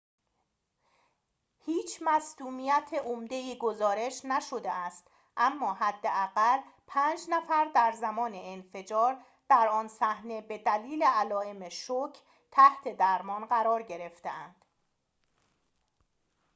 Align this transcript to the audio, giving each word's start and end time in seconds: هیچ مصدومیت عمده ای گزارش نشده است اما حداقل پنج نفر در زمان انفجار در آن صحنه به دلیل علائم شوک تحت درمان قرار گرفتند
هیچ 1.65 1.97
مصدومیت 2.01 2.89
عمده 3.05 3.35
ای 3.35 3.57
گزارش 3.57 4.21
نشده 4.25 4.71
است 4.71 5.07
اما 5.37 5.73
حداقل 5.73 6.59
پنج 6.87 7.19
نفر 7.29 7.71
در 7.75 7.91
زمان 7.91 8.31
انفجار 8.35 9.17
در 9.49 9.67
آن 9.67 9.87
صحنه 9.87 10.41
به 10.41 10.57
دلیل 10.57 11.03
علائم 11.03 11.69
شوک 11.69 12.17
تحت 12.51 12.97
درمان 12.97 13.45
قرار 13.45 13.83
گرفتند 13.83 14.65